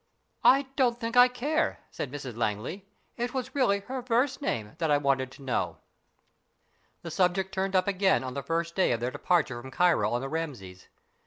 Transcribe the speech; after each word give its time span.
I 0.43 0.63
don't 0.75 0.99
think 0.99 1.15
I 1.15 1.27
care," 1.27 1.81
said 1.91 2.11
Mrs 2.11 2.35
Langley." 2.35 2.87
It 3.23 3.35
was 3.35 3.53
really 3.53 3.81
her 3.81 4.01
first 4.01 4.41
name 4.41 4.73
that 4.79 4.89
I 4.89 4.97
wanted 4.97 5.29
to 5.33 5.43
know." 5.43 5.77
The 7.03 7.11
subject 7.11 7.53
turned 7.53 7.75
up 7.75 7.87
again 7.87 8.23
on 8.23 8.33
the 8.33 8.41
first 8.41 8.73
day 8.75 8.93
of 8.93 8.99
their 8.99 9.11
departure 9.11 9.61
from 9.61 9.69
Cairo 9.69 10.11
on 10.11 10.21
the 10.21 10.27
Rameses. 10.27 10.87